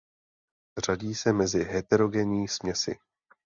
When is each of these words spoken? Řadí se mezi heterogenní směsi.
Řadí 0.77 1.15
se 1.15 1.33
mezi 1.33 1.63
heterogenní 1.63 2.47
směsi. 2.47 2.97